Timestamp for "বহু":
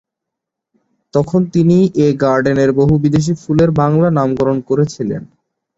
2.71-2.93